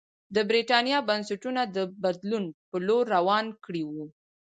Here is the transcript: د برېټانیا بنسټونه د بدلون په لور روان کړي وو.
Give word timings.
د 0.35 0.37
برېټانیا 0.49 0.97
بنسټونه 1.09 1.61
د 1.75 1.77
بدلون 2.03 2.45
په 2.69 2.77
لور 2.87 3.03
روان 3.15 3.45
کړي 3.65 3.83
وو. 3.91 4.05